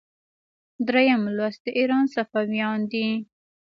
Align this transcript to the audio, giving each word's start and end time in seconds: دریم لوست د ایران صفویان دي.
دریم 0.87 1.23
لوست 1.37 1.59
د 1.65 1.67
ایران 1.79 2.05
صفویان 2.15 2.79
دي. 2.91 3.07